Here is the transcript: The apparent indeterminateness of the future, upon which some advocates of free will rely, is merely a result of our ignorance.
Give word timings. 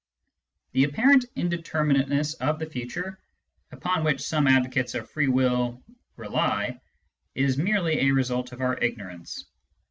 The 0.71 0.85
apparent 0.85 1.25
indeterminateness 1.35 2.33
of 2.41 2.57
the 2.57 2.65
future, 2.65 3.19
upon 3.71 4.03
which 4.03 4.19
some 4.23 4.47
advocates 4.47 4.95
of 4.95 5.07
free 5.11 5.27
will 5.27 5.83
rely, 6.15 6.81
is 7.35 7.59
merely 7.59 7.99
a 7.99 8.11
result 8.11 8.51
of 8.51 8.61
our 8.61 8.79
ignorance. 8.79 9.45